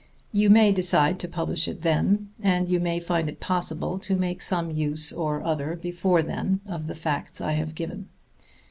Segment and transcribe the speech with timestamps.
[0.31, 4.41] You may decide to publish it then; and you may find it possible to make
[4.41, 8.09] some use or other before then of the facts I have given.